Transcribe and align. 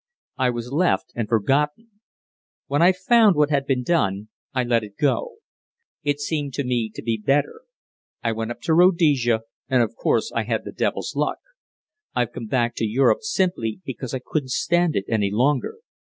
"I 0.39 0.49
was 0.49 0.71
left, 0.71 1.11
and 1.15 1.29
forgotten. 1.29 1.91
When 2.65 2.81
I 2.81 2.91
found 2.91 3.35
what 3.35 3.51
had 3.51 3.67
been 3.67 3.83
done, 3.83 4.29
I 4.51 4.63
let 4.63 4.83
it 4.83 4.97
go. 4.99 5.33
It 6.01 6.19
seemed 6.19 6.55
to 6.55 6.63
me 6.63 6.89
to 6.95 7.03
be 7.03 7.21
better. 7.23 7.61
I 8.23 8.31
went 8.31 8.49
up 8.49 8.61
to 8.61 8.73
Rhodesia, 8.73 9.41
and 9.69 9.83
of 9.83 9.93
course 9.95 10.31
I 10.33 10.41
had 10.45 10.63
the 10.65 10.71
devil's 10.71 11.15
luck. 11.15 11.37
I've 12.15 12.31
come 12.31 12.47
back 12.47 12.73
to 12.77 12.83
Europe 12.85 13.21
simply 13.21 13.79
because 13.85 14.15
I 14.15 14.21
couldn't 14.25 14.49
stand 14.49 14.95
it 14.95 15.05
any 15.07 15.29
longer. 15.29 15.77